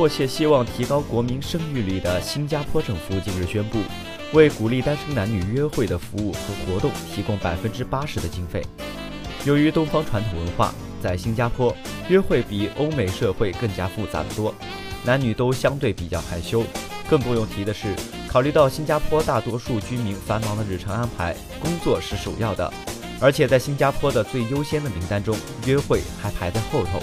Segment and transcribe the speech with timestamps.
[0.00, 3.80] 迫切希望提高国民生育率的新加坡政府近日宣布，
[4.32, 8.64] 为鼓励单身男女约会的服务和活动提供百分之八十的经费。
[9.44, 11.76] 由于东方传统文化，在新加坡
[12.08, 14.54] 约会比欧美社会更加复杂的多，
[15.04, 16.64] 男女都相对比较害羞。
[17.06, 17.94] 更不用提的是，
[18.26, 22.72] 考虑到新加坡大多数居民繁忙的日程安排，工作是首要的，
[23.20, 25.36] 而且在新加坡的最优先的名单中，
[25.66, 27.02] 约会还排在后头。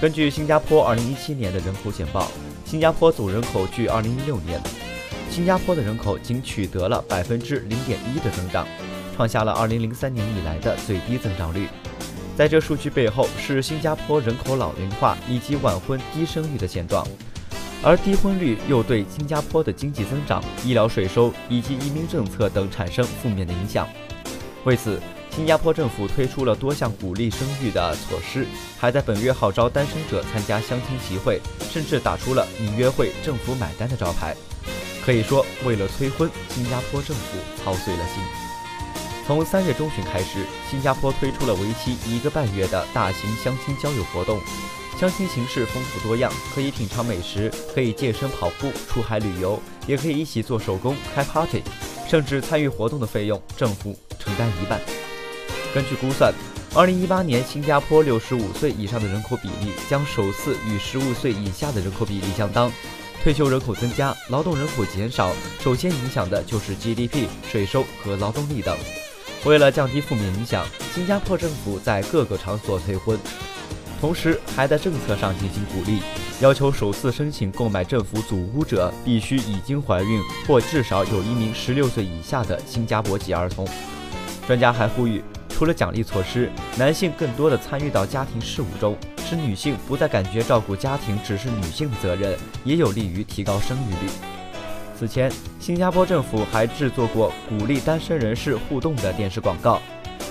[0.00, 2.30] 根据新加坡2017年的人口简报，
[2.64, 4.60] 新加坡总人口距2016年，
[5.28, 8.64] 新加坡的人口仅取得了百分之零点一的增长，
[9.16, 11.66] 创下了2003年以来的最低增长率。
[12.36, 17.04] 在这数据背后，是新加坡人口老龄化以及晚婚低生育的现状。
[17.82, 23.88] 而低婚率又对新加坡的经济增长、医疗税收以及移民政策等产生负面的影响。
[24.64, 25.00] 为此，
[25.38, 28.44] 新加坡政府推出了多项鼓励生育的措施，
[28.76, 34.34] 还在本月号召单身者参加相亲集会，甚至打出了“你约会，政府买单”的招牌。
[35.00, 38.20] 可以说，为了催婚，新加坡政府操碎了心。
[39.28, 44.40] 从三月中旬开始，新加坡推出了为期一个半月的大型相亲交友活动。
[44.98, 51.62] 相亲形式丰富多样，可以品尝美食，可以健身跑步、出海旅游，也可以一起做手工、开 party，
[52.08, 54.80] 甚至参与活动的费用政府承担一半。
[55.78, 56.34] 根据估算
[56.74, 62.68] ，2018年新加坡65岁以上的人口比例将首次与15岁以下的人口比例相当。
[63.22, 68.76] 退休人口增加，劳动人口减少，首先影响的就是 GDP、税收和劳动力等。
[69.44, 73.16] 为了降低负面影响，新加坡政府在各个场所催婚。
[74.00, 76.00] 同时，还在政策上进行鼓励，
[76.40, 83.64] 要求首次申请购买政府祖屋者必须已经怀孕或至少有一名十六岁以下的新加坡籍儿童。
[84.44, 85.22] 专家还呼吁，
[85.58, 88.96] 除了奖励措施，男性更多的参与到家庭事务中，
[89.28, 94.08] 使女性不再感觉照顾家庭只是女性的责任，也有利于提高生育率。
[94.96, 99.82] 此前，新加坡政府还制作过鼓励单身人士互动的电视广告。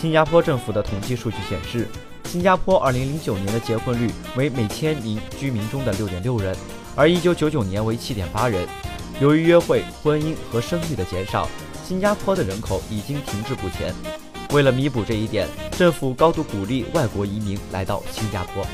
[0.00, 1.88] 新加坡政府的统计数据显示。
[2.24, 6.54] 新加坡2009年的结婚率为每千名居民中的6.6人，
[6.94, 8.68] 而1999年为7.8人。
[9.18, 11.48] 由于约会、婚姻和生育的减少，
[11.82, 13.94] 新加坡的人口已经停滞不前。
[14.50, 18.66] 为了弥补这一点，政府高度鼓励外国移民来到新加坡。